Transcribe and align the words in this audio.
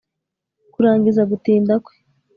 kurangiza 0.73 1.21
gutinda 1.31 1.73
kwe 1.83 1.93